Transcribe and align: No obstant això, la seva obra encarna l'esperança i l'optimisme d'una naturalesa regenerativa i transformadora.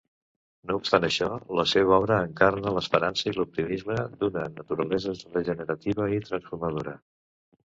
No 0.69 0.77
obstant 0.77 1.03
això, 1.09 1.27
la 1.59 1.65
seva 1.71 1.93
obra 1.97 2.17
encarna 2.29 2.73
l'esperança 2.77 3.27
i 3.31 3.35
l'optimisme 3.35 3.99
d'una 4.23 4.47
naturalesa 4.57 5.15
regenerativa 5.37 6.09
i 6.17 6.23
transformadora. 6.31 6.99